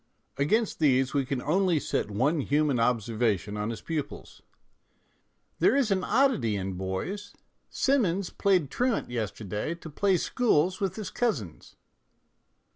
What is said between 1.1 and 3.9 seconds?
we can only set one human observation on his